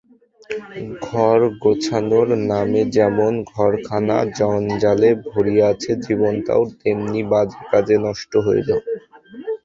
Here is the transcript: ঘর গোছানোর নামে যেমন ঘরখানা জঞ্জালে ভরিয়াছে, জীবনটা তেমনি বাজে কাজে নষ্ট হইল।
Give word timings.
ঘর 1.05 1.39
গোছানোর 1.63 2.27
নামে 2.49 2.81
যেমন 2.97 3.31
ঘরখানা 3.53 4.17
জঞ্জালে 4.37 5.09
ভরিয়াছে, 5.27 5.91
জীবনটা 6.05 6.53
তেমনি 6.81 7.21
বাজে 7.31 7.59
কাজে 7.71 7.97
নষ্ট 8.05 8.31
হইল। 8.45 8.69